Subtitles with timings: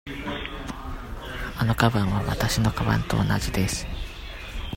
[1.59, 3.85] あのかばんはわたしのかばんと同じです。